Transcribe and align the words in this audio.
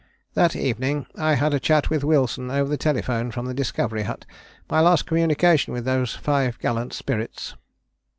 "That 0.33 0.55
evening 0.55 1.05
I 1.15 1.35
had 1.35 1.53
a 1.53 1.59
chat 1.59 1.91
with 1.91 2.03
Wilson 2.03 2.49
over 2.49 2.67
the 2.67 2.75
telephone 2.75 3.29
from 3.29 3.45
the 3.45 3.53
Discovery 3.53 4.01
Hut 4.01 4.25
my 4.67 4.79
last 4.79 5.05
communication 5.05 5.73
with 5.75 5.85
those 5.85 6.15
five 6.15 6.57
gallant 6.57 6.93
spirits." 6.93 7.53